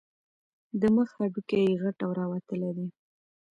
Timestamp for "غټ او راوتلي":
1.81-2.69